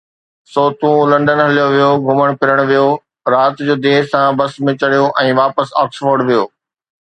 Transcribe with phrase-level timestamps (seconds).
[0.51, 2.87] سو تون لنڊن هليو ويو، گهمڻ ڦرڻ ويو،
[3.33, 6.43] رات جو دير سان بس ۾ چڙهيو ۽ واپس آڪسفورڊ ويو.